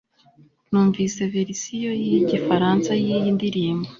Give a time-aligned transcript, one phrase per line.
[0.69, 3.89] numvise verisiyo y igifaransa yiyi ndirimbo